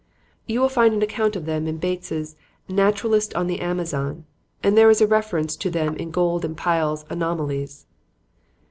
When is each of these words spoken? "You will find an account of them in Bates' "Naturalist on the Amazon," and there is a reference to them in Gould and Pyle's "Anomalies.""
"You 0.47 0.61
will 0.61 0.67
find 0.69 0.95
an 0.95 1.03
account 1.03 1.35
of 1.35 1.45
them 1.45 1.67
in 1.67 1.77
Bates' 1.77 2.35
"Naturalist 2.67 3.35
on 3.35 3.45
the 3.45 3.59
Amazon," 3.59 4.25
and 4.63 4.75
there 4.75 4.89
is 4.89 4.99
a 4.99 5.05
reference 5.05 5.55
to 5.57 5.69
them 5.69 5.95
in 5.95 6.09
Gould 6.09 6.43
and 6.43 6.57
Pyle's 6.57 7.05
"Anomalies."" 7.11 7.85